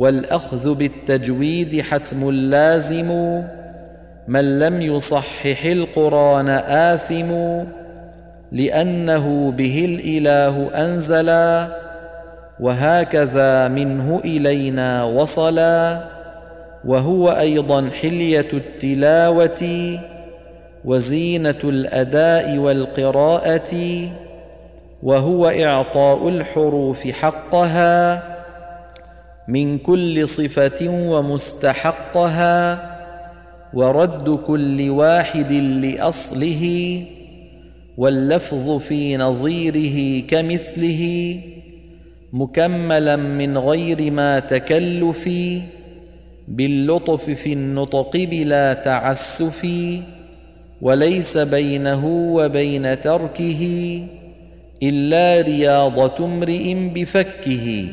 [0.00, 3.42] والأخذ بالتجويد حتم لازم.
[4.28, 7.62] من لم يصحح القرآن آثم
[8.52, 11.68] لأنه به الإله أنزلا
[12.60, 16.04] وهكذا منه إلينا وصلا.
[16.84, 19.98] وهو أيضا حلية التلاوة
[20.84, 23.74] وزينة الأداء والقراءة
[25.02, 28.22] وهو إعطاء الحروف حقها.
[29.50, 32.50] من كل صفة ومستحقها
[33.74, 37.02] ورد كل واحد لأصله
[37.96, 41.36] واللفظ في نظيره كمثله
[42.32, 45.28] مكملا من غير ما تكلف
[46.48, 49.68] باللطف في النطق بلا تعسف
[50.82, 53.62] وليس بينه وبين تركه
[54.82, 57.86] إلا رياضة امرئ بفكه